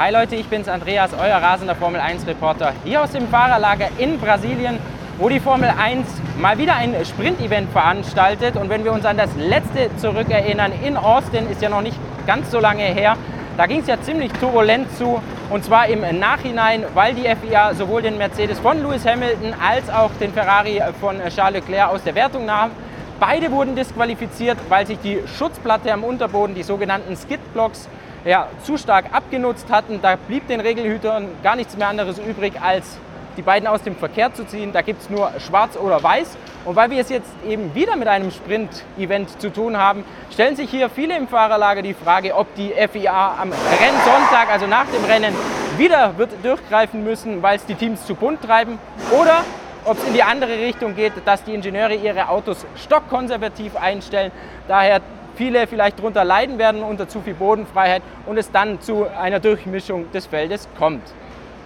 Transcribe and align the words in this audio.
Hi 0.00 0.12
Leute, 0.12 0.36
ich 0.36 0.46
bin's 0.46 0.68
Andreas, 0.68 1.10
euer 1.12 1.38
rasender 1.38 1.74
Formel 1.74 2.00
1 2.00 2.24
Reporter 2.28 2.72
hier 2.84 3.02
aus 3.02 3.10
dem 3.10 3.26
Fahrerlager 3.26 3.88
in 3.98 4.20
Brasilien, 4.20 4.78
wo 5.18 5.28
die 5.28 5.40
Formel 5.40 5.72
1 5.76 6.06
mal 6.38 6.56
wieder 6.56 6.76
ein 6.76 6.94
Sprint-Event 7.04 7.72
veranstaltet. 7.72 8.54
Und 8.54 8.70
wenn 8.70 8.84
wir 8.84 8.92
uns 8.92 9.04
an 9.04 9.16
das 9.16 9.30
letzte 9.34 9.90
zurückerinnern, 9.96 10.70
in 10.84 10.96
Austin 10.96 11.50
ist 11.50 11.60
ja 11.62 11.68
noch 11.68 11.80
nicht 11.80 11.98
ganz 12.28 12.52
so 12.52 12.60
lange 12.60 12.84
her, 12.84 13.16
da 13.56 13.66
ging 13.66 13.80
es 13.80 13.88
ja 13.88 14.00
ziemlich 14.00 14.30
turbulent 14.34 14.86
zu. 14.96 15.20
Und 15.50 15.64
zwar 15.64 15.88
im 15.88 16.20
Nachhinein, 16.20 16.84
weil 16.94 17.14
die 17.14 17.24
FIA 17.24 17.74
sowohl 17.74 18.02
den 18.02 18.18
Mercedes 18.18 18.60
von 18.60 18.80
Lewis 18.80 19.04
Hamilton 19.04 19.52
als 19.60 19.90
auch 19.90 20.12
den 20.20 20.32
Ferrari 20.32 20.80
von 21.00 21.16
Charles 21.28 21.64
Leclerc 21.66 21.90
aus 21.90 22.04
der 22.04 22.14
Wertung 22.14 22.46
nahm. 22.46 22.70
Beide 23.18 23.50
wurden 23.50 23.74
disqualifiziert, 23.74 24.58
weil 24.68 24.86
sich 24.86 25.00
die 25.00 25.18
Schutzplatte 25.36 25.92
am 25.92 26.04
Unterboden, 26.04 26.54
die 26.54 26.62
sogenannten 26.62 27.16
Skidblocks, 27.16 27.88
ja, 28.28 28.46
zu 28.62 28.76
stark 28.76 29.06
abgenutzt 29.12 29.70
hatten. 29.70 30.00
Da 30.02 30.16
blieb 30.16 30.46
den 30.48 30.60
Regelhütern 30.60 31.28
gar 31.42 31.56
nichts 31.56 31.76
mehr 31.76 31.88
anderes 31.88 32.18
übrig, 32.18 32.60
als 32.60 32.98
die 33.38 33.42
beiden 33.42 33.66
aus 33.66 33.82
dem 33.82 33.96
Verkehr 33.96 34.34
zu 34.34 34.44
ziehen. 34.46 34.72
Da 34.72 34.82
gibt 34.82 35.00
es 35.00 35.08
nur 35.08 35.30
schwarz 35.38 35.78
oder 35.78 36.02
weiß. 36.02 36.36
Und 36.66 36.76
weil 36.76 36.90
wir 36.90 37.00
es 37.00 37.08
jetzt 37.08 37.30
eben 37.48 37.74
wieder 37.74 37.96
mit 37.96 38.06
einem 38.06 38.30
Sprint-Event 38.30 39.40
zu 39.40 39.50
tun 39.50 39.78
haben, 39.78 40.04
stellen 40.30 40.56
sich 40.56 40.68
hier 40.68 40.90
viele 40.90 41.16
im 41.16 41.26
Fahrerlager 41.26 41.80
die 41.80 41.94
Frage, 41.94 42.34
ob 42.34 42.54
die 42.54 42.70
FIA 42.70 43.36
am 43.40 43.50
Rennsonntag, 43.50 44.52
also 44.52 44.66
nach 44.66 44.86
dem 44.86 45.04
Rennen, 45.04 45.34
wieder 45.78 46.18
wird 46.18 46.30
durchgreifen 46.42 47.04
müssen, 47.04 47.42
weil 47.42 47.56
es 47.56 47.64
die 47.64 47.76
Teams 47.76 48.04
zu 48.04 48.14
bunt 48.14 48.42
treiben 48.42 48.78
oder 49.18 49.44
ob 49.84 49.96
es 49.96 50.04
in 50.04 50.12
die 50.12 50.22
andere 50.22 50.58
Richtung 50.58 50.96
geht, 50.96 51.12
dass 51.24 51.44
die 51.44 51.54
Ingenieure 51.54 51.94
ihre 51.94 52.28
Autos 52.28 52.66
stockkonservativ 52.76 53.76
einstellen, 53.76 54.32
daher 54.66 55.00
viele 55.38 55.68
vielleicht 55.68 56.00
darunter 56.00 56.24
leiden 56.24 56.58
werden 56.58 56.82
unter 56.82 57.08
zu 57.08 57.20
viel 57.20 57.34
Bodenfreiheit 57.34 58.02
und 58.26 58.36
es 58.36 58.50
dann 58.50 58.80
zu 58.80 59.06
einer 59.06 59.38
Durchmischung 59.38 60.10
des 60.10 60.26
Feldes 60.26 60.68
kommt. 60.76 61.02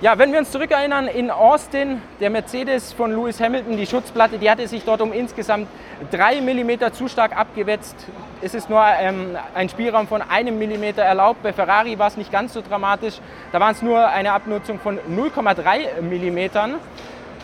Ja, 0.02 0.18
wenn 0.18 0.32
wir 0.32 0.40
uns 0.40 0.50
zurückerinnern, 0.50 1.06
in 1.06 1.30
Austin, 1.30 2.02
der 2.20 2.28
Mercedes 2.28 2.92
von 2.92 3.12
Lewis 3.12 3.40
Hamilton, 3.40 3.76
die 3.76 3.86
Schutzplatte, 3.86 4.36
die 4.36 4.50
hatte 4.50 4.66
sich 4.66 4.84
dort 4.84 5.00
um 5.00 5.12
insgesamt 5.12 5.68
3 6.10 6.40
mm 6.40 6.92
zu 6.92 7.06
stark 7.08 7.36
abgewetzt. 7.36 7.94
Es 8.42 8.52
ist 8.52 8.68
nur 8.68 8.84
ähm, 8.84 9.36
ein 9.54 9.68
Spielraum 9.68 10.08
von 10.08 10.20
einem 10.20 10.58
Millimeter 10.58 11.02
erlaubt. 11.02 11.44
Bei 11.44 11.52
Ferrari 11.52 11.98
war 12.00 12.08
es 12.08 12.16
nicht 12.16 12.32
ganz 12.32 12.52
so 12.52 12.62
dramatisch. 12.62 13.20
Da 13.52 13.60
waren 13.60 13.72
es 13.72 13.80
nur 13.80 14.08
eine 14.08 14.32
Abnutzung 14.32 14.80
von 14.80 14.98
0,3 14.98 16.02
Millimetern. 16.02 16.74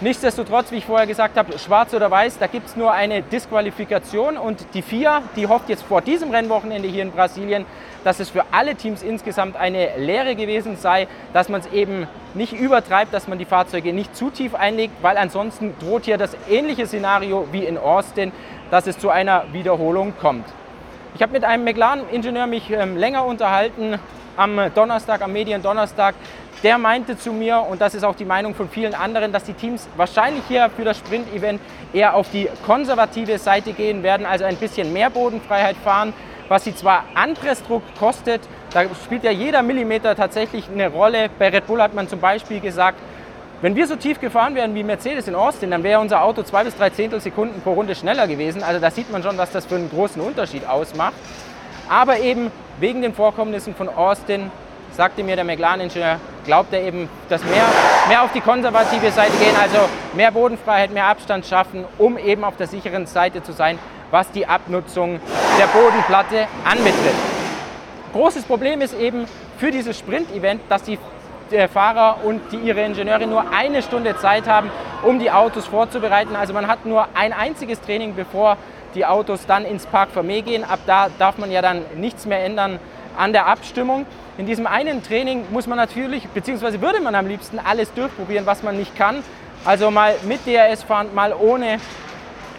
Nichtsdestotrotz, 0.00 0.70
wie 0.70 0.76
ich 0.76 0.86
vorher 0.86 1.08
gesagt 1.08 1.36
habe, 1.36 1.58
schwarz 1.58 1.92
oder 1.92 2.08
weiß, 2.08 2.38
da 2.38 2.46
gibt 2.46 2.68
es 2.68 2.76
nur 2.76 2.92
eine 2.92 3.20
Disqualifikation 3.20 4.36
und 4.36 4.64
die 4.72 4.82
FIA, 4.82 5.22
die 5.34 5.48
hofft 5.48 5.68
jetzt 5.68 5.82
vor 5.82 6.02
diesem 6.02 6.30
Rennwochenende 6.30 6.86
hier 6.86 7.02
in 7.02 7.10
Brasilien, 7.10 7.66
dass 8.04 8.20
es 8.20 8.30
für 8.30 8.44
alle 8.52 8.76
Teams 8.76 9.02
insgesamt 9.02 9.56
eine 9.56 9.96
Lehre 9.96 10.36
gewesen 10.36 10.76
sei, 10.76 11.08
dass 11.32 11.48
man 11.48 11.62
es 11.62 11.66
eben 11.72 12.06
nicht 12.34 12.52
übertreibt, 12.52 13.12
dass 13.12 13.26
man 13.26 13.38
die 13.38 13.44
Fahrzeuge 13.44 13.92
nicht 13.92 14.14
zu 14.14 14.30
tief 14.30 14.54
einlegt, 14.54 14.94
weil 15.02 15.16
ansonsten 15.16 15.74
droht 15.80 16.04
hier 16.04 16.16
das 16.16 16.36
ähnliche 16.48 16.86
Szenario 16.86 17.48
wie 17.50 17.64
in 17.64 17.76
Austin, 17.76 18.30
dass 18.70 18.86
es 18.86 18.98
zu 19.00 19.10
einer 19.10 19.46
Wiederholung 19.52 20.12
kommt. 20.20 20.46
Ich 21.16 21.22
habe 21.22 21.32
mit 21.32 21.42
einem 21.42 21.64
McLaren-Ingenieur 21.64 22.46
mich 22.46 22.70
ähm, 22.70 22.96
länger 22.96 23.24
unterhalten 23.24 23.98
am 24.36 24.60
Donnerstag, 24.76 25.22
am 25.22 25.32
Mediendonnerstag, 25.32 26.14
der 26.62 26.78
meinte 26.78 27.16
zu 27.16 27.32
mir, 27.32 27.60
und 27.60 27.80
das 27.80 27.94
ist 27.94 28.04
auch 28.04 28.14
die 28.14 28.24
Meinung 28.24 28.54
von 28.54 28.68
vielen 28.68 28.94
anderen, 28.94 29.32
dass 29.32 29.44
die 29.44 29.52
Teams 29.52 29.88
wahrscheinlich 29.96 30.42
hier 30.48 30.70
für 30.74 30.84
das 30.84 30.98
Sprint-Event 30.98 31.60
eher 31.92 32.14
auf 32.14 32.30
die 32.30 32.48
konservative 32.66 33.38
Seite 33.38 33.72
gehen 33.72 34.02
werden, 34.02 34.26
also 34.26 34.44
ein 34.44 34.56
bisschen 34.56 34.92
mehr 34.92 35.10
Bodenfreiheit 35.10 35.76
fahren, 35.76 36.12
was 36.48 36.64
sie 36.64 36.74
zwar 36.74 37.04
Anpressdruck 37.14 37.82
kostet, 37.98 38.40
da 38.72 38.82
spielt 39.04 39.24
ja 39.24 39.30
jeder 39.30 39.62
Millimeter 39.62 40.14
tatsächlich 40.14 40.68
eine 40.70 40.88
Rolle. 40.88 41.30
Bei 41.38 41.48
Red 41.48 41.66
Bull 41.66 41.80
hat 41.80 41.94
man 41.94 42.08
zum 42.08 42.20
Beispiel 42.20 42.60
gesagt, 42.60 42.98
wenn 43.60 43.74
wir 43.74 43.86
so 43.86 43.96
tief 43.96 44.20
gefahren 44.20 44.54
wären 44.54 44.74
wie 44.74 44.84
Mercedes 44.84 45.26
in 45.26 45.34
Austin, 45.34 45.70
dann 45.70 45.82
wäre 45.82 46.00
unser 46.00 46.22
Auto 46.22 46.42
zwei 46.42 46.64
bis 46.64 46.76
drei 46.76 46.90
Zehntelsekunden 46.90 47.60
pro 47.62 47.72
Runde 47.72 47.94
schneller 47.94 48.26
gewesen. 48.26 48.62
Also 48.62 48.80
da 48.80 48.90
sieht 48.90 49.10
man 49.10 49.22
schon, 49.22 49.36
was 49.36 49.50
das 49.50 49.66
für 49.66 49.76
einen 49.76 49.90
großen 49.90 50.22
Unterschied 50.22 50.66
ausmacht. 50.66 51.14
Aber 51.88 52.18
eben 52.20 52.52
wegen 52.78 53.02
den 53.02 53.14
Vorkommnissen 53.14 53.74
von 53.74 53.88
Austin 53.88 54.50
sagte 54.92 55.22
mir 55.22 55.36
der 55.36 55.44
McLaren-Ingenieur, 55.44 56.18
glaubt 56.44 56.72
er 56.72 56.82
eben, 56.82 57.08
dass 57.28 57.44
mehr, 57.44 57.64
mehr 58.08 58.22
auf 58.22 58.32
die 58.32 58.40
konservative 58.40 59.10
Seite 59.10 59.36
gehen, 59.38 59.54
also 59.60 59.78
mehr 60.14 60.30
Bodenfreiheit, 60.30 60.90
mehr 60.90 61.06
Abstand 61.06 61.46
schaffen, 61.46 61.84
um 61.98 62.18
eben 62.18 62.44
auf 62.44 62.56
der 62.56 62.66
sicheren 62.66 63.06
Seite 63.06 63.42
zu 63.42 63.52
sein, 63.52 63.78
was 64.10 64.30
die 64.32 64.46
Abnutzung 64.46 65.20
der 65.58 65.66
Bodenplatte 65.66 66.46
anbetrifft. 66.64 67.38
Großes 68.12 68.44
Problem 68.44 68.80
ist 68.80 68.98
eben 68.98 69.26
für 69.58 69.70
dieses 69.70 69.98
Sprint-Event, 69.98 70.62
dass 70.68 70.82
die 70.82 70.98
Fahrer 71.72 72.18
und 72.24 72.40
die, 72.52 72.56
ihre 72.56 72.82
Ingenieure 72.82 73.26
nur 73.26 73.52
eine 73.52 73.82
Stunde 73.82 74.16
Zeit 74.16 74.46
haben, 74.46 74.70
um 75.02 75.18
die 75.18 75.30
Autos 75.30 75.66
vorzubereiten. 75.66 76.36
Also 76.36 76.52
man 76.52 76.66
hat 76.66 76.84
nur 76.84 77.06
ein 77.14 77.32
einziges 77.32 77.80
Training, 77.80 78.14
bevor 78.14 78.56
die 78.94 79.06
Autos 79.06 79.46
dann 79.46 79.64
ins 79.64 79.86
Park 79.86 80.10
Vermeer 80.10 80.42
gehen. 80.42 80.64
Ab 80.64 80.80
da 80.86 81.08
darf 81.18 81.38
man 81.38 81.50
ja 81.50 81.62
dann 81.62 81.82
nichts 81.96 82.26
mehr 82.26 82.44
ändern 82.44 82.78
an 83.16 83.32
der 83.32 83.46
Abstimmung. 83.46 84.06
In 84.38 84.46
diesem 84.46 84.68
einen 84.68 85.02
Training 85.02 85.46
muss 85.50 85.66
man 85.66 85.76
natürlich, 85.76 86.28
beziehungsweise 86.28 86.80
würde 86.80 87.00
man 87.00 87.16
am 87.16 87.26
liebsten 87.26 87.58
alles 87.58 87.92
durchprobieren, 87.94 88.46
was 88.46 88.62
man 88.62 88.76
nicht 88.76 88.96
kann. 88.96 89.24
Also 89.64 89.90
mal 89.90 90.14
mit 90.22 90.46
DRS 90.46 90.84
fahren, 90.84 91.08
mal 91.12 91.34
ohne, 91.34 91.78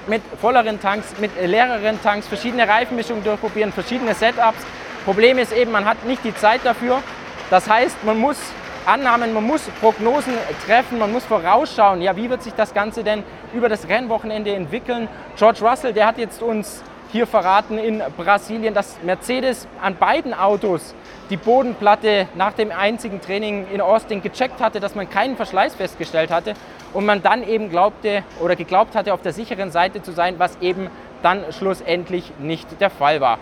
mit 0.05 0.21
volleren 0.41 0.81
Tanks, 0.81 1.17
mit 1.21 1.31
leereren 1.41 1.97
Tanks, 2.03 2.27
verschiedene 2.27 2.67
Reifenmischungen 2.67 3.23
durchprobieren, 3.23 3.71
verschiedene 3.71 4.13
Setups. 4.13 4.57
Problem 5.05 5.37
ist 5.37 5.53
eben, 5.53 5.71
man 5.71 5.85
hat 5.85 6.03
nicht 6.03 6.21
die 6.25 6.35
Zeit 6.35 6.59
dafür. 6.65 7.01
Das 7.49 7.69
heißt, 7.69 8.03
man 8.03 8.19
muss 8.19 8.37
Annahmen, 8.85 9.33
man 9.33 9.45
muss 9.45 9.61
Prognosen 9.79 10.33
treffen, 10.65 10.99
man 10.99 11.13
muss 11.13 11.23
vorausschauen, 11.23 12.01
ja, 12.01 12.13
wie 12.17 12.29
wird 12.29 12.43
sich 12.43 12.53
das 12.55 12.73
Ganze 12.73 13.05
denn 13.05 13.23
über 13.53 13.69
das 13.69 13.87
Rennwochenende 13.87 14.53
entwickeln. 14.53 15.07
George 15.37 15.59
Russell, 15.61 15.93
der 15.93 16.07
hat 16.07 16.17
jetzt 16.17 16.41
uns 16.41 16.83
hier 17.11 17.25
verraten 17.25 17.77
in 17.77 18.03
Brasilien, 18.17 18.73
dass 18.73 18.97
Mercedes 19.03 19.67
an 19.81 19.95
beiden 19.95 20.33
Autos 20.33 20.93
die 21.29 21.37
Bodenplatte 21.37 22.27
nach 22.35 22.53
dem 22.53 22.71
einzigen 22.71 23.21
Training 23.21 23.67
in 23.71 23.81
Austin 23.81 24.21
gecheckt 24.21 24.61
hatte, 24.61 24.79
dass 24.79 24.95
man 24.95 25.09
keinen 25.09 25.35
Verschleiß 25.35 25.75
festgestellt 25.75 26.31
hatte 26.31 26.53
und 26.93 27.05
man 27.05 27.21
dann 27.21 27.47
eben 27.47 27.69
glaubte 27.69 28.23
oder 28.39 28.55
geglaubt 28.55 28.95
hatte, 28.95 29.13
auf 29.13 29.21
der 29.21 29.33
sicheren 29.33 29.71
Seite 29.71 30.01
zu 30.01 30.11
sein, 30.11 30.35
was 30.37 30.57
eben 30.61 30.89
dann 31.21 31.43
schlussendlich 31.51 32.31
nicht 32.39 32.79
der 32.79 32.89
Fall 32.89 33.21
war. 33.21 33.39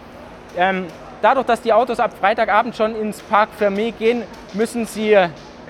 Ähm, 0.57 0.87
dadurch, 1.21 1.45
dass 1.45 1.61
die 1.61 1.73
Autos 1.73 1.99
ab 1.99 2.11
Freitagabend 2.19 2.75
schon 2.75 2.95
ins 2.95 3.21
Park 3.21 3.49
Fermé 3.59 3.91
gehen, 3.91 4.23
müssen 4.53 4.85
sie 4.85 5.17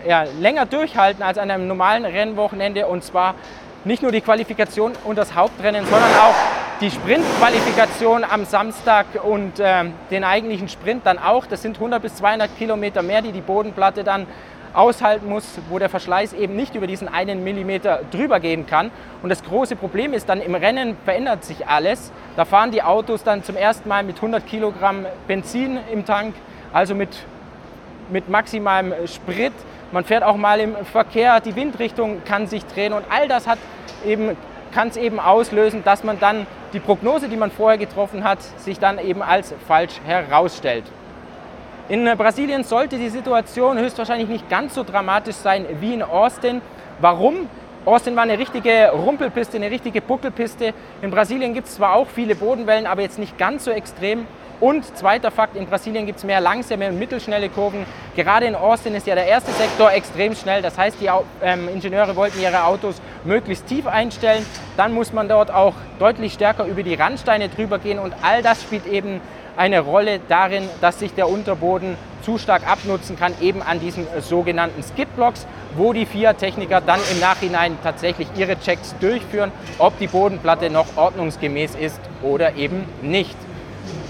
ja, 0.08 0.24
länger 0.40 0.66
durchhalten 0.66 1.24
als 1.24 1.38
an 1.38 1.52
einem 1.52 1.68
normalen 1.68 2.06
Rennwochenende 2.06 2.88
und 2.88 3.04
zwar 3.04 3.36
nicht 3.84 4.02
nur 4.02 4.12
die 4.12 4.22
Qualifikation 4.22 4.94
und 5.04 5.18
das 5.18 5.34
Hauptrennen, 5.36 5.86
sondern 5.86 6.12
auch 6.16 6.57
die 6.80 6.92
Sprintqualifikation 6.92 8.24
am 8.24 8.46
Samstag 8.46 9.08
und 9.24 9.60
äh, 9.60 9.86
den 10.12 10.24
eigentlichen 10.24 10.70
Sprint 10.70 11.06
dann 11.06 11.18
auch. 11.18 11.48
Das 11.48 11.64
sind 11.64 11.78
100 11.78 12.02
bis 12.02 12.16
200 12.16 12.56
Kilometer 12.56 13.02
mehr, 13.02 13.24
die 13.24 13.32
die 13.32 13.42
Bodenplatte 13.42 14.04
dann 14.04 14.28
aushalten 14.74 15.28
muss, 15.28 15.58
wo 15.70 15.80
der 15.80 15.90
Verschleiß 15.90 16.34
eben 16.34 16.56
nicht 16.56 16.76
über 16.76 16.86
diesen 16.86 17.08
einen 17.08 17.44
Millimeter 17.44 18.02
drüber 18.12 18.40
gehen 18.40 18.68
kann. 18.68 18.92
Und 19.24 19.30
das 19.30 19.44
große 19.44 19.76
Problem 19.76 20.14
ist 20.14 20.30
dann, 20.30 20.40
im 20.40 20.54
Rennen 20.54 20.96
verändert 21.04 21.44
sich 21.46 21.68
alles. 21.68 22.12
Da 22.36 22.46
fahren 22.46 22.70
die 22.70 22.84
Autos 22.84 23.24
dann 23.24 23.44
zum 23.44 23.56
ersten 23.56 23.90
Mal 23.90 24.04
mit 24.04 24.18
100 24.18 24.46
Kilogramm 24.46 25.08
Benzin 25.28 25.80
im 25.92 26.06
Tank, 26.06 26.36
also 26.74 26.94
mit, 26.94 27.26
mit 28.12 28.30
maximalem 28.30 28.94
Sprit. 29.08 29.54
Man 29.92 30.04
fährt 30.04 30.22
auch 30.22 30.38
mal 30.38 30.60
im 30.60 30.76
Verkehr, 30.86 31.40
die 31.40 31.56
Windrichtung 31.56 32.22
kann 32.24 32.46
sich 32.46 32.64
drehen 32.66 32.94
und 32.94 33.04
all 33.10 33.28
das 33.28 33.48
hat 33.48 33.58
eben 34.06 34.38
kann 34.72 34.90
es 34.90 34.98
eben 34.98 35.20
auslösen, 35.20 35.84
dass 35.84 36.04
man 36.04 36.20
dann 36.20 36.48
die 36.74 36.80
Prognose, 36.80 37.30
die 37.30 37.38
man 37.38 37.52
vorher 37.52 37.78
getroffen 37.78 38.24
hat, 38.24 38.40
sich 38.58 38.80
dann 38.80 39.00
eben 39.00 39.22
als 39.22 39.54
falsch 39.68 40.00
herausstellt. 40.06 40.84
In 41.90 42.06
Brasilien 42.18 42.64
sollte 42.64 42.98
die 42.98 43.10
Situation 43.10 43.78
höchstwahrscheinlich 43.78 44.28
nicht 44.28 44.50
ganz 44.50 44.76
so 44.76 44.84
dramatisch 44.84 45.38
sein 45.38 45.66
wie 45.80 45.94
in 45.94 46.04
Austin. 46.04 46.62
Warum? 47.00 47.48
Austin 47.86 48.18
war 48.18 48.24
eine 48.24 48.38
richtige 48.38 48.90
Rumpelpiste, 48.92 49.56
eine 49.56 49.72
richtige 49.72 50.02
Buckelpiste. 50.02 50.74
In 51.02 51.10
Brasilien 51.10 51.54
gibt 51.54 51.68
es 51.68 51.76
zwar 51.76 51.96
auch 51.96 52.08
viele 52.08 52.36
Bodenwellen, 52.36 52.86
aber 52.86 53.02
jetzt 53.02 53.18
nicht 53.18 53.38
ganz 53.38 53.64
so 53.64 53.72
extrem. 53.72 54.28
Und 54.60 54.98
zweiter 54.98 55.30
Fakt, 55.30 55.56
in 55.56 55.68
Brasilien 55.68 56.08
gibt 56.08 56.18
es 56.18 56.24
mehr 56.24 56.42
langsame 56.42 56.88
und 56.90 56.98
mittelschnelle 56.98 57.50
Kurven. 57.50 57.86
Gerade 58.16 58.48
in 58.48 58.56
Austin 58.56 58.96
ist 58.96 59.06
ja 59.06 59.14
der 59.14 59.28
erste 59.28 59.52
Sektor 59.52 59.92
extrem 59.92 60.34
schnell. 60.34 60.64
Das 60.64 60.78
heißt, 60.78 60.98
die 61.00 61.10
ähm, 61.44 61.70
Ingenieure 61.70 62.16
wollten 62.16 62.42
ihre 62.42 62.64
Autos 62.64 63.00
möglichst 63.24 63.68
tief 63.68 63.86
einstellen. 63.86 64.44
Dann 64.76 64.94
muss 64.94 65.14
man 65.14 65.30
dort 65.30 65.52
auch 65.52 65.76
deutlich 66.00 66.34
stärker 66.34 66.66
über 66.66 66.82
die 66.82 66.96
Randsteine 66.96 67.50
drüber 67.50 67.78
gehen. 67.78 68.00
Und 68.00 68.16
all 68.24 68.42
das 68.42 68.64
spielt 68.64 68.88
eben 68.88 69.22
eine 69.58 69.80
Rolle 69.80 70.20
darin, 70.28 70.68
dass 70.82 71.00
sich 71.00 71.14
der 71.14 71.30
Unterboden 71.30 71.96
zu 72.24 72.40
stark 72.40 72.68
abnutzen 72.68 73.18
kann, 73.18 73.34
eben 73.40 73.62
an 73.62 73.80
diesen 73.80 74.08
sogenannten 74.22 74.82
Skidblocks, 74.82 75.46
wo 75.76 75.94
die 75.94 76.06
FIA-Techniker 76.06 76.82
dann 76.82 77.00
im 77.12 77.20
Nachhinein 77.20 77.78
tatsächlich 77.84 78.28
ihre 78.36 78.60
Checks 78.60 78.96
durchführen, 79.00 79.52
ob 79.78 79.98
die 80.00 80.08
Bodenplatte 80.08 80.72
noch 80.72 80.98
ordnungsgemäß 80.98 81.76
ist 81.76 82.00
oder 82.24 82.56
eben 82.56 82.86
nicht. 83.02 83.38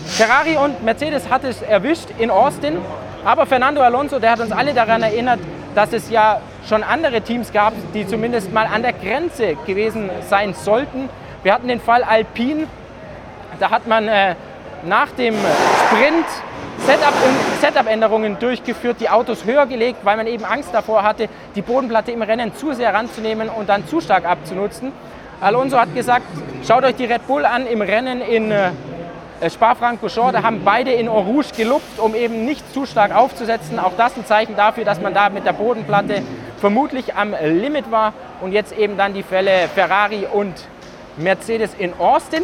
Ferrari 0.07 0.57
und 0.57 0.83
Mercedes 0.83 1.29
hat 1.29 1.43
es 1.43 1.61
erwischt 1.61 2.09
in 2.17 2.31
Austin. 2.31 2.77
Aber 3.25 3.45
Fernando 3.45 3.81
Alonso, 3.81 4.19
der 4.19 4.31
hat 4.31 4.39
uns 4.39 4.51
alle 4.51 4.73
daran 4.73 5.03
erinnert, 5.03 5.39
dass 5.75 5.93
es 5.93 6.09
ja 6.09 6.41
schon 6.67 6.83
andere 6.83 7.21
Teams 7.21 7.51
gab, 7.51 7.73
die 7.93 8.07
zumindest 8.07 8.51
mal 8.51 8.65
an 8.65 8.81
der 8.81 8.93
Grenze 8.93 9.55
gewesen 9.65 10.09
sein 10.29 10.53
sollten. 10.53 11.09
Wir 11.43 11.53
hatten 11.53 11.67
den 11.67 11.79
Fall 11.79 12.03
Alpine, 12.03 12.67
da 13.59 13.69
hat 13.69 13.87
man 13.87 14.07
äh, 14.07 14.35
nach 14.83 15.11
dem 15.11 15.35
Sprint 15.85 16.25
Setup-Änderungen 17.61 18.39
durchgeführt, 18.39 18.97
die 18.99 19.09
Autos 19.09 19.45
höher 19.45 19.65
gelegt, 19.65 19.99
weil 20.03 20.17
man 20.17 20.27
eben 20.27 20.45
Angst 20.45 20.69
davor 20.73 21.03
hatte, 21.03 21.27
die 21.55 21.61
Bodenplatte 21.61 22.11
im 22.11 22.21
Rennen 22.21 22.55
zu 22.55 22.73
sehr 22.73 22.93
ranzunehmen 22.93 23.49
und 23.49 23.67
dann 23.67 23.87
zu 23.87 23.99
stark 23.99 24.25
abzunutzen. 24.25 24.91
Alonso 25.41 25.77
hat 25.77 25.93
gesagt, 25.93 26.25
schaut 26.67 26.83
euch 26.83 26.95
die 26.95 27.05
Red 27.05 27.27
Bull 27.27 27.45
an 27.45 27.67
im 27.67 27.81
Rennen 27.81 28.21
in 28.21 28.51
äh, 28.51 28.71
Spa-Francorchamps, 29.47 30.33
da 30.33 30.43
haben 30.43 30.61
beide 30.63 30.91
in 30.91 31.07
Orange 31.07 31.53
gelupft, 31.55 31.99
um 31.99 32.15
eben 32.15 32.45
nicht 32.45 32.73
zu 32.73 32.85
stark 32.85 33.15
aufzusetzen. 33.15 33.79
Auch 33.79 33.93
das 33.97 34.17
ein 34.17 34.25
Zeichen 34.25 34.55
dafür, 34.55 34.85
dass 34.85 34.99
man 35.01 35.13
da 35.13 35.29
mit 35.29 35.45
der 35.45 35.53
Bodenplatte 35.53 36.23
vermutlich 36.57 37.15
am 37.15 37.35
Limit 37.41 37.91
war. 37.91 38.13
Und 38.41 38.51
jetzt 38.51 38.77
eben 38.77 38.97
dann 38.97 39.13
die 39.13 39.23
Fälle 39.23 39.67
Ferrari 39.73 40.27
und 40.31 40.53
Mercedes 41.17 41.73
in 41.77 41.93
Austin. 41.99 42.43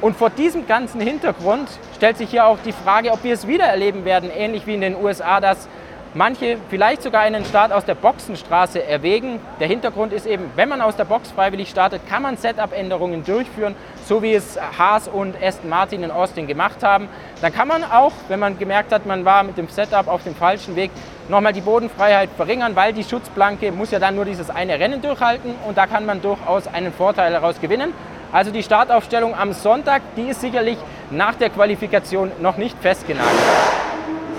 Und 0.00 0.16
vor 0.16 0.28
diesem 0.28 0.66
ganzen 0.66 1.00
Hintergrund 1.00 1.68
stellt 1.96 2.18
sich 2.18 2.30
hier 2.30 2.46
auch 2.46 2.58
die 2.64 2.72
Frage, 2.72 3.12
ob 3.12 3.24
wir 3.24 3.32
es 3.32 3.46
wieder 3.46 3.64
erleben 3.64 4.04
werden, 4.04 4.30
ähnlich 4.30 4.66
wie 4.66 4.74
in 4.74 4.82
den 4.82 4.96
USA, 4.96 5.40
dass 5.40 5.68
manche 6.14 6.58
vielleicht 6.70 7.02
sogar 7.02 7.22
einen 7.22 7.44
Start 7.44 7.72
aus 7.72 7.84
der 7.84 7.94
Boxenstraße 7.94 8.82
erwägen. 8.82 9.40
Der 9.60 9.66
Hintergrund 9.66 10.12
ist 10.12 10.26
eben, 10.26 10.50
wenn 10.56 10.68
man 10.68 10.80
aus 10.80 10.96
der 10.96 11.04
Box 11.04 11.30
freiwillig 11.30 11.68
startet, 11.68 12.08
kann 12.08 12.22
man 12.22 12.36
Setup-Änderungen 12.36 13.24
durchführen, 13.24 13.74
so 14.06 14.22
wie 14.22 14.34
es 14.34 14.58
Haas 14.78 15.08
und 15.08 15.34
Aston 15.42 15.68
Martin 15.68 16.02
in 16.02 16.10
Austin 16.10 16.46
gemacht 16.46 16.82
haben. 16.82 17.08
Dann 17.40 17.52
kann 17.52 17.68
man 17.68 17.84
auch, 17.84 18.12
wenn 18.28 18.40
man 18.40 18.58
gemerkt 18.58 18.92
hat, 18.92 19.06
man 19.06 19.24
war 19.24 19.42
mit 19.42 19.58
dem 19.58 19.68
Setup 19.68 20.08
auf 20.08 20.22
dem 20.22 20.34
falschen 20.34 20.76
Weg, 20.76 20.90
nochmal 21.28 21.52
die 21.52 21.60
Bodenfreiheit 21.60 22.30
verringern, 22.36 22.76
weil 22.76 22.92
die 22.92 23.04
Schutzplanke 23.04 23.72
muss 23.72 23.90
ja 23.90 23.98
dann 23.98 24.14
nur 24.14 24.24
dieses 24.24 24.50
eine 24.50 24.78
Rennen 24.78 25.02
durchhalten 25.02 25.54
und 25.66 25.76
da 25.76 25.86
kann 25.86 26.06
man 26.06 26.20
durchaus 26.22 26.66
einen 26.66 26.92
Vorteil 26.92 27.32
daraus 27.32 27.60
gewinnen. 27.60 27.92
Also 28.30 28.50
die 28.50 28.62
Startaufstellung 28.62 29.34
am 29.34 29.52
Sonntag, 29.52 30.02
die 30.16 30.28
ist 30.28 30.40
sicherlich 30.40 30.76
nach 31.10 31.34
der 31.34 31.50
Qualifikation 31.50 32.32
noch 32.40 32.56
nicht 32.56 32.76
festgenagelt. 32.80 33.83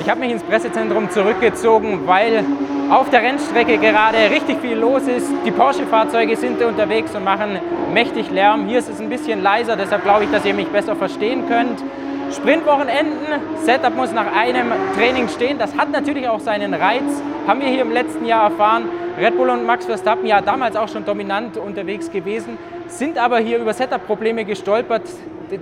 Ich 0.06 0.12
habe 0.12 0.20
mich 0.20 0.34
ins 0.34 0.44
Pressezentrum 0.44 1.10
zurückgezogen, 1.10 2.02
weil 2.06 2.44
auf 2.92 3.10
der 3.10 3.24
Rennstrecke 3.24 3.80
gerade 3.80 4.30
richtig 4.30 4.60
viel 4.62 4.78
los 4.78 5.02
ist. 5.08 5.28
Die 5.44 5.50
Porsche-Fahrzeuge 5.50 6.36
sind 6.36 6.62
unterwegs 6.62 7.16
und 7.16 7.24
machen 7.24 7.58
mächtig 7.92 8.30
Lärm. 8.30 8.68
Hier 8.68 8.78
ist 8.78 8.88
es 8.88 9.02
ein 9.02 9.10
bisschen 9.10 9.42
leiser, 9.42 9.76
deshalb 9.76 10.04
glaube 10.04 10.26
ich, 10.26 10.30
dass 10.30 10.46
ihr 10.46 10.54
mich 10.54 10.68
besser 10.68 10.96
verstehen 10.96 11.48
könnt. 11.48 11.84
Sprintwochenenden, 12.32 13.42
Setup 13.64 13.96
muss 13.96 14.12
nach 14.12 14.32
einem 14.32 14.74
Training 14.96 15.28
stehen. 15.28 15.58
Das 15.58 15.76
hat 15.76 15.92
natürlich 15.92 16.28
auch 16.28 16.40
seinen 16.40 16.76
Reiz, 16.76 17.02
haben 17.48 17.62
wir 17.62 17.68
hier 17.68 17.82
im 17.82 17.92
letzten 17.92 18.28
Jahr 18.28 18.52
erfahren. 18.52 18.84
Red 19.20 19.36
Bull 19.36 19.50
und 19.50 19.66
Max 19.66 19.88
Verstappen 19.88 20.28
ja 20.28 20.40
damals 20.40 20.76
auch 20.76 20.88
schon 20.88 21.04
dominant 21.04 21.58
unterwegs 21.58 22.12
gewesen, 22.12 22.60
sind 22.86 23.18
aber 23.18 23.40
hier 23.40 23.58
über 23.58 23.74
Setup-Probleme 23.74 24.46
gestolpert 24.46 25.02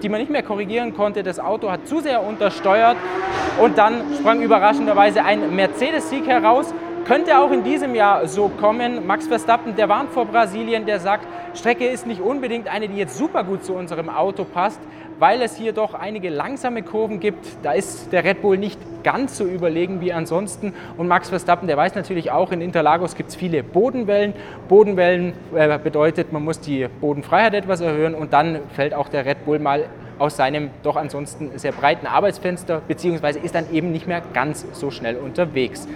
die 0.02 0.10
man 0.10 0.20
nicht 0.20 0.32
mehr 0.32 0.44
korrigieren 0.44 0.96
konnte. 0.96 1.24
Das 1.24 1.40
Auto 1.40 1.70
hat 1.72 1.88
zu 1.88 2.00
sehr 2.00 2.24
untersteuert 2.24 2.98
und 3.60 3.78
dann 3.78 4.02
sprang 4.20 4.42
überraschenderweise 4.42 5.24
ein 5.24 5.56
Mercedes-Sieg 5.56 6.28
heraus. 6.28 6.74
Könnte 7.06 7.38
auch 7.38 7.52
in 7.52 7.64
diesem 7.64 7.96
Jahr 7.96 8.28
so 8.28 8.48
kommen. 8.48 9.06
Max 9.06 9.28
Verstappen, 9.28 9.76
der 9.76 9.90
warnt 9.90 10.12
vor 10.12 10.26
Brasilien, 10.26 10.86
der 10.86 11.02
sagt, 11.02 11.28
Strecke 11.54 11.86
ist 11.86 12.08
nicht 12.08 12.22
unbedingt 12.22 12.70
eine, 12.70 12.88
die 12.88 12.96
jetzt 12.96 13.18
super 13.18 13.44
gut 13.44 13.66
zu 13.66 13.74
unserem 13.74 14.10
Auto 14.10 14.46
passt, 14.46 14.80
weil 15.20 15.42
es 15.42 15.58
hier 15.58 15.74
doch 15.74 15.94
einige 15.94 16.30
langsame 16.30 16.82
Kurven 16.82 17.20
gibt. 17.20 17.46
Da 17.62 17.74
ist 17.74 18.14
der 18.14 18.24
Red 18.24 18.42
Bull 18.42 18.58
nicht 18.58 18.80
ganz 19.04 19.38
so 19.38 19.44
überlegen 19.44 20.00
wie 20.00 20.14
ansonsten. 20.14 20.74
Und 20.98 21.10
Max 21.10 21.28
Verstappen, 21.28 21.68
der 21.68 21.76
weiß 21.76 21.94
natürlich 21.96 22.32
auch, 22.32 22.54
in 22.54 22.62
Interlagos 22.62 23.16
gibt 23.16 23.32
es 23.32 23.36
viele 23.36 23.64
Bodenwellen. 23.64 24.34
Bodenwellen 24.70 25.34
äh, 25.54 25.78
bedeutet, 25.78 26.32
man 26.32 26.44
muss 26.44 26.62
die 26.62 26.88
Bodenfreiheit 27.02 27.54
etwas 27.54 27.82
erhöhen 27.82 28.16
und 28.16 28.32
dann 28.32 28.60
fällt 28.74 28.94
auch 28.94 29.10
der 29.10 29.26
Red 29.26 29.44
Bull 29.44 29.60
mal 29.60 29.86
aus 30.20 30.38
seinem 30.38 30.70
doch 30.84 30.96
ansonsten 30.96 31.52
sehr 31.58 31.72
breiten 31.72 32.08
Arbeitsfenster, 32.08 32.82
beziehungsweise 32.88 33.40
ist 33.40 33.56
dann 33.56 33.72
eben 33.72 33.92
nicht 33.92 34.08
mehr 34.08 34.22
ganz 34.34 34.66
so 34.74 34.92
schnell 34.92 35.16
unterwegs. 35.16 35.88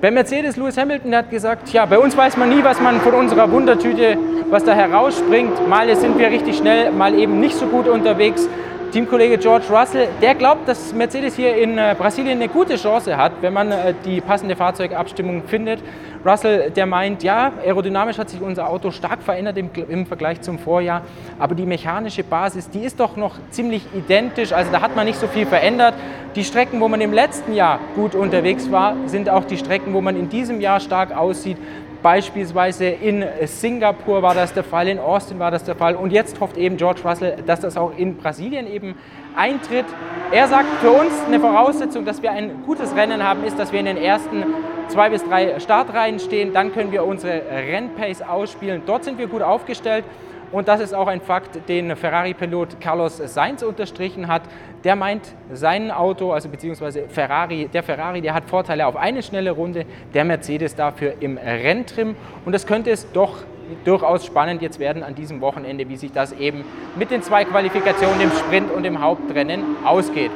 Bei 0.00 0.10
Mercedes, 0.10 0.56
Lewis 0.56 0.78
Hamilton 0.78 1.14
hat 1.14 1.30
gesagt, 1.30 1.72
ja, 1.74 1.84
bei 1.84 1.98
uns 1.98 2.16
weiß 2.16 2.38
man 2.38 2.48
nie, 2.48 2.64
was 2.64 2.80
man 2.80 3.00
von 3.00 3.12
unserer 3.12 3.50
Wundertüte, 3.52 4.16
was 4.48 4.64
da 4.64 4.72
herausspringt. 4.72 5.68
Mal 5.68 5.94
sind 5.94 6.18
wir 6.18 6.30
richtig 6.30 6.56
schnell, 6.56 6.90
mal 6.90 7.14
eben 7.14 7.38
nicht 7.38 7.54
so 7.54 7.66
gut 7.66 7.86
unterwegs. 7.86 8.48
Teamkollege 8.90 9.38
George 9.38 9.66
Russell, 9.70 10.08
der 10.20 10.34
glaubt, 10.34 10.66
dass 10.66 10.92
Mercedes 10.92 11.36
hier 11.36 11.56
in 11.56 11.78
äh, 11.78 11.94
Brasilien 11.96 12.38
eine 12.38 12.48
gute 12.48 12.76
Chance 12.76 13.16
hat, 13.16 13.32
wenn 13.40 13.52
man 13.52 13.70
äh, 13.70 13.94
die 14.04 14.20
passende 14.20 14.56
Fahrzeugabstimmung 14.56 15.44
findet. 15.46 15.80
Russell, 16.26 16.70
der 16.70 16.86
meint, 16.86 17.22
ja, 17.22 17.52
aerodynamisch 17.64 18.18
hat 18.18 18.28
sich 18.28 18.42
unser 18.42 18.68
Auto 18.68 18.90
stark 18.90 19.22
verändert 19.22 19.56
im, 19.58 19.70
im, 19.88 20.06
Vergleich 20.06 20.40
zum 20.40 20.58
Vorjahr, 20.58 21.02
aber 21.38 21.54
die 21.54 21.66
mechanische 21.66 22.24
Basis, 22.24 22.68
die 22.68 22.80
ist 22.80 22.98
doch 22.98 23.16
noch 23.16 23.36
ziemlich 23.50 23.82
identisch, 23.94 24.52
also 24.52 24.72
da 24.72 24.80
hat 24.80 24.96
man 24.96 25.06
nicht 25.06 25.20
so 25.20 25.28
viel 25.28 25.46
verändert. 25.46 25.94
Die 26.34 26.44
Strecken, 26.44 26.80
wo 26.80 26.88
man 26.88 27.00
im 27.00 27.12
letzten 27.12 27.54
Jahr 27.54 27.78
gut 27.94 28.14
unterwegs 28.14 28.70
war, 28.70 28.96
sind 29.06 29.30
auch 29.30 29.44
die 29.44 29.56
Strecken, 29.56 29.94
wo 29.94 30.00
man 30.00 30.16
in 30.16 30.28
diesem 30.28 30.60
Jahr 30.60 30.80
stark 30.80 31.16
aussieht. 31.16 31.56
Beispielsweise 32.02 32.86
in 32.86 33.24
Singapur 33.44 34.22
war 34.22 34.34
das 34.34 34.54
der 34.54 34.64
Fall, 34.64 34.88
in 34.88 34.98
Austin 34.98 35.38
war 35.38 35.50
das 35.50 35.64
der 35.64 35.76
Fall 35.76 35.96
und 35.96 36.12
jetzt 36.12 36.40
hofft 36.40 36.56
eben 36.56 36.76
George 36.76 37.00
Russell, 37.04 37.36
dass 37.46 37.60
das 37.60 37.76
auch 37.76 37.92
in 37.96 38.16
Brasilien 38.16 38.66
eben 38.66 38.94
eintritt. 39.36 39.84
Er 40.30 40.48
sagt, 40.48 40.66
für 40.80 40.90
uns 40.90 41.12
eine 41.26 41.38
Voraussetzung, 41.40 42.04
dass 42.04 42.22
wir 42.22 42.32
ein 42.32 42.62
gutes 42.64 42.94
Rennen 42.96 43.22
haben, 43.22 43.44
ist, 43.44 43.58
dass 43.58 43.72
wir 43.72 43.80
in 43.80 43.86
den 43.86 43.98
ersten 43.98 44.44
zwei 44.88 45.10
bis 45.10 45.24
drei 45.24 45.60
Startreihen 45.60 46.18
stehen. 46.18 46.52
Dann 46.52 46.72
können 46.72 46.90
wir 46.92 47.04
unsere 47.04 47.42
Rennpace 47.50 48.22
ausspielen. 48.22 48.82
Dort 48.86 49.04
sind 49.04 49.18
wir 49.18 49.26
gut 49.26 49.42
aufgestellt. 49.42 50.04
Und 50.52 50.66
das 50.66 50.80
ist 50.80 50.94
auch 50.94 51.06
ein 51.06 51.20
Fakt, 51.20 51.68
den 51.68 51.94
Ferrari-Pilot 51.94 52.80
Carlos 52.80 53.18
Sainz 53.18 53.62
unterstrichen 53.62 54.26
hat. 54.26 54.42
Der 54.82 54.96
meint, 54.96 55.34
sein 55.52 55.90
Auto, 55.90 56.32
also 56.32 56.48
beziehungsweise 56.48 57.04
Ferrari, 57.08 57.68
der 57.72 57.82
Ferrari, 57.84 58.20
der 58.20 58.34
hat 58.34 58.44
Vorteile 58.50 58.86
auf 58.86 58.96
eine 58.96 59.22
schnelle 59.22 59.52
Runde, 59.52 59.84
der 60.12 60.24
Mercedes 60.24 60.74
dafür 60.74 61.14
im 61.20 61.38
Renntrim. 61.38 62.16
Und 62.44 62.52
das 62.52 62.66
könnte 62.66 62.90
es 62.90 63.10
doch 63.12 63.36
durchaus 63.84 64.26
spannend 64.26 64.62
jetzt 64.62 64.80
werden 64.80 65.04
an 65.04 65.14
diesem 65.14 65.40
Wochenende, 65.40 65.88
wie 65.88 65.96
sich 65.96 66.10
das 66.10 66.32
eben 66.32 66.64
mit 66.96 67.12
den 67.12 67.22
zwei 67.22 67.44
Qualifikationen, 67.44 68.18
dem 68.18 68.32
Sprint 68.32 68.72
und 68.72 68.82
dem 68.82 69.00
Hauptrennen 69.00 69.62
ausgeht. 69.84 70.32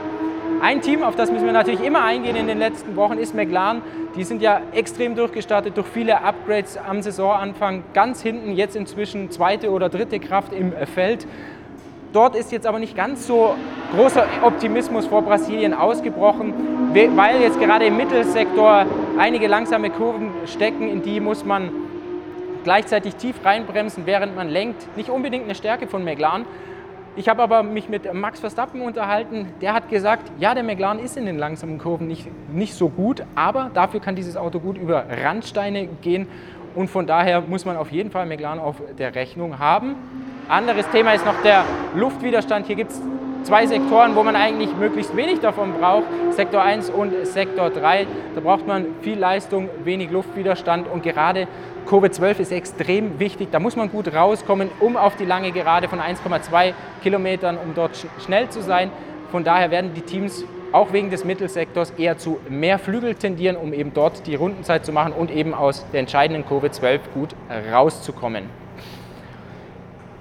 Ein 0.62 0.80
Team, 0.80 1.02
auf 1.02 1.16
das 1.16 1.30
müssen 1.32 1.46
wir 1.46 1.52
natürlich 1.52 1.82
immer 1.82 2.04
eingehen 2.04 2.36
in 2.36 2.46
den 2.46 2.58
letzten 2.58 2.94
Wochen, 2.96 3.18
ist 3.18 3.34
McLaren. 3.34 3.82
Die 4.16 4.22
sind 4.22 4.42
ja 4.42 4.60
extrem 4.72 5.16
durchgestartet 5.16 5.76
durch 5.76 5.88
viele 5.88 6.22
Upgrades 6.22 6.76
am 6.76 7.02
Saisonanfang. 7.02 7.82
Ganz 7.94 8.22
hinten 8.22 8.52
jetzt 8.52 8.76
inzwischen 8.76 9.32
zweite 9.32 9.70
oder 9.70 9.88
dritte 9.88 10.20
Kraft 10.20 10.52
im 10.52 10.72
Feld. 10.86 11.26
Dort 12.12 12.36
ist 12.36 12.52
jetzt 12.52 12.64
aber 12.64 12.78
nicht 12.78 12.96
ganz 12.96 13.26
so 13.26 13.56
großer 13.92 14.24
Optimismus 14.42 15.06
vor 15.06 15.22
Brasilien 15.22 15.74
ausgebrochen, 15.74 16.54
weil 16.92 17.40
jetzt 17.40 17.58
gerade 17.58 17.86
im 17.86 17.96
Mittelsektor 17.96 18.86
einige 19.18 19.48
langsame 19.48 19.90
Kurven 19.90 20.30
stecken, 20.46 20.88
in 20.88 21.02
die 21.02 21.18
muss 21.18 21.44
man 21.44 21.70
gleichzeitig 22.62 23.16
tief 23.16 23.34
reinbremsen, 23.44 24.06
während 24.06 24.36
man 24.36 24.48
lenkt. 24.48 24.96
Nicht 24.96 25.10
unbedingt 25.10 25.44
eine 25.44 25.56
Stärke 25.56 25.88
von 25.88 26.04
McLaren. 26.04 26.44
Ich 27.16 27.28
habe 27.28 27.44
aber 27.44 27.62
mich 27.62 27.88
mit 27.88 28.12
Max 28.12 28.40
Verstappen 28.40 28.80
unterhalten. 28.80 29.46
Der 29.60 29.72
hat 29.72 29.88
gesagt, 29.88 30.32
ja, 30.40 30.52
der 30.52 30.64
McLaren 30.64 30.98
ist 30.98 31.16
in 31.16 31.26
den 31.26 31.38
langsamen 31.38 31.78
Kurven 31.78 32.08
nicht, 32.08 32.26
nicht 32.52 32.74
so 32.74 32.88
gut, 32.88 33.22
aber 33.36 33.70
dafür 33.72 34.00
kann 34.00 34.16
dieses 34.16 34.36
Auto 34.36 34.58
gut 34.58 34.76
über 34.76 35.04
Randsteine 35.08 35.86
gehen. 36.02 36.26
Und 36.74 36.90
von 36.90 37.06
daher 37.06 37.40
muss 37.42 37.64
man 37.64 37.76
auf 37.76 37.92
jeden 37.92 38.10
Fall 38.10 38.26
McLaren 38.26 38.58
auf 38.58 38.82
der 38.98 39.14
Rechnung 39.14 39.60
haben. 39.60 39.94
Anderes 40.48 40.90
Thema 40.90 41.12
ist 41.12 41.24
noch 41.24 41.40
der 41.42 41.64
Luftwiderstand. 41.94 42.66
Hier 42.66 42.74
gibt 42.74 42.90
es 42.90 43.00
zwei 43.44 43.66
Sektoren, 43.66 44.16
wo 44.16 44.22
man 44.22 44.36
eigentlich 44.36 44.74
möglichst 44.74 45.14
wenig 45.16 45.40
davon 45.40 45.74
braucht, 45.74 46.04
Sektor 46.30 46.62
1 46.62 46.90
und 46.90 47.26
Sektor 47.26 47.70
3. 47.70 48.06
Da 48.34 48.40
braucht 48.40 48.66
man 48.66 48.86
viel 49.02 49.18
Leistung, 49.18 49.68
wenig 49.84 50.10
Luftwiderstand 50.10 50.88
und 50.88 51.02
gerade 51.02 51.46
Kurve 51.86 52.10
12 52.10 52.40
ist 52.40 52.52
extrem 52.52 53.20
wichtig. 53.20 53.48
Da 53.52 53.60
muss 53.60 53.76
man 53.76 53.90
gut 53.90 54.12
rauskommen, 54.14 54.70
um 54.80 54.96
auf 54.96 55.16
die 55.16 55.26
lange 55.26 55.52
Gerade 55.52 55.88
von 55.88 56.00
1,2 56.00 56.72
Kilometern, 57.02 57.58
um 57.58 57.74
dort 57.74 58.06
schnell 58.24 58.48
zu 58.48 58.62
sein. 58.62 58.90
Von 59.30 59.44
daher 59.44 59.70
werden 59.70 59.92
die 59.94 60.00
Teams 60.00 60.44
auch 60.72 60.92
wegen 60.92 61.10
des 61.10 61.24
Mittelsektors 61.24 61.90
eher 61.90 62.16
zu 62.16 62.38
mehr 62.48 62.78
Flügel 62.78 63.14
tendieren, 63.14 63.56
um 63.56 63.72
eben 63.72 63.92
dort 63.92 64.26
die 64.26 64.34
Rundenzeit 64.34 64.84
zu 64.86 64.92
machen 64.92 65.12
und 65.12 65.30
eben 65.30 65.54
aus 65.54 65.84
der 65.92 66.00
entscheidenden 66.00 66.46
Kurve 66.46 66.70
12 66.70 67.12
gut 67.12 67.36
rauszukommen. 67.72 68.44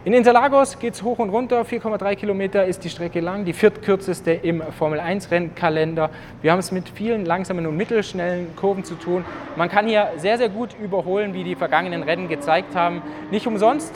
In 0.06 0.12
Interlagos 0.12 0.80
geht 0.80 0.96
es 0.96 1.02
hoch 1.02 1.20
und 1.20 1.30
runter, 1.30 1.62
4,3 1.62 2.16
Kilometer 2.16 2.66
ist 2.66 2.84
die 2.84 2.90
Strecke 2.90 3.22
lang, 3.22 3.46
die 3.46 3.54
viertkürzeste 3.54 4.32
im 4.34 4.62
Formel-1-Rennkalender. 4.62 6.10
Wir 6.42 6.52
haben 6.52 6.60
es 6.60 6.74
mit 6.74 6.90
vielen 6.90 7.24
langsamen 7.24 7.66
und 7.66 7.78
mittelschnellen 7.78 8.54
Kurven 8.58 8.84
zu 8.84 8.96
tun. 8.96 9.24
Man 9.56 9.70
kann 9.70 9.88
hier 9.88 10.10
sehr, 10.18 10.38
sehr 10.38 10.50
gut 10.50 10.76
überholen, 10.78 11.34
wie 11.34 11.46
die 11.46 11.56
vergangenen 11.56 12.04
Rennen 12.04 12.28
gezeigt 12.28 12.76
haben. 12.76 13.02
Nicht 13.32 13.48
umsonst 13.48 13.96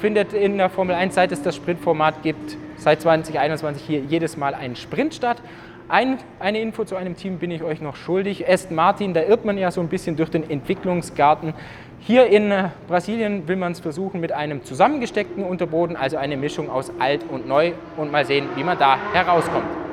findet 0.00 0.32
in 0.32 0.58
der 0.58 0.70
Formel 0.70 0.96
1, 0.96 1.14
seit 1.14 1.30
es 1.30 1.40
das 1.40 1.54
Sprintformat 1.54 2.24
gibt, 2.24 2.56
seit 2.76 3.00
2021 3.00 3.80
hier 3.86 4.00
jedes 4.00 4.36
Mal 4.36 4.54
ein 4.54 4.74
Sprint 4.74 5.14
statt. 5.14 5.40
Ein, 5.88 6.18
eine 6.40 6.60
Info 6.60 6.84
zu 6.84 6.96
einem 6.96 7.14
Team 7.14 7.38
bin 7.38 7.50
ich 7.50 7.62
euch 7.62 7.82
noch 7.82 7.96
schuldig. 7.96 8.48
Aston 8.48 8.74
Martin, 8.74 9.12
da 9.12 9.22
irrt 9.22 9.44
man 9.44 9.58
ja 9.58 9.70
so 9.70 9.82
ein 9.82 9.88
bisschen 9.88 10.16
durch 10.16 10.30
den 10.30 10.48
Entwicklungsgarten. 10.48 11.52
Hier 12.00 12.26
in 12.26 12.50
äh, 12.50 12.70
Brasilien 12.88 13.46
will 13.48 13.56
man 13.56 13.72
es 13.72 13.80
versuchen 13.80 14.20
mit 14.20 14.32
einem 14.32 14.64
zusammengesteckten 14.64 15.44
Unterboden, 15.44 15.96
also 15.96 16.16
eine 16.16 16.38
Mischung 16.38 16.70
aus 16.70 16.90
alt 16.98 17.24
und 17.30 17.46
neu 17.46 17.72
und 17.98 18.10
mal 18.10 18.24
sehen, 18.24 18.46
wie 18.56 18.64
man 18.64 18.78
da 18.78 18.98
herauskommt. 19.12 19.83